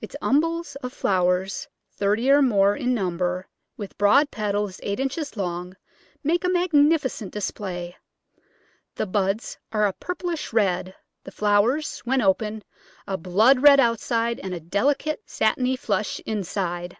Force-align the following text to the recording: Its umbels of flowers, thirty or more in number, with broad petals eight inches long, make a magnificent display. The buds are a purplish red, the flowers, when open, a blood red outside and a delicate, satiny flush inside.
Its 0.00 0.16
umbels 0.22 0.76
of 0.76 0.94
flowers, 0.94 1.68
thirty 1.90 2.30
or 2.30 2.40
more 2.40 2.74
in 2.74 2.94
number, 2.94 3.46
with 3.76 3.98
broad 3.98 4.30
petals 4.30 4.80
eight 4.82 4.98
inches 4.98 5.36
long, 5.36 5.76
make 6.24 6.42
a 6.42 6.48
magnificent 6.48 7.30
display. 7.34 7.94
The 8.94 9.04
buds 9.04 9.58
are 9.70 9.86
a 9.86 9.92
purplish 9.92 10.54
red, 10.54 10.94
the 11.24 11.30
flowers, 11.32 11.98
when 11.98 12.22
open, 12.22 12.64
a 13.06 13.18
blood 13.18 13.60
red 13.60 13.78
outside 13.78 14.40
and 14.40 14.54
a 14.54 14.58
delicate, 14.60 15.20
satiny 15.26 15.76
flush 15.76 16.18
inside. 16.24 16.96